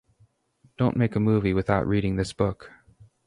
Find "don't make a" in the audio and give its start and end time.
0.79-1.19